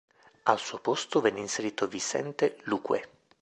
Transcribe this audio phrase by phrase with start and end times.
[0.45, 3.07] Al suo posto venne inserito Vicente Luque.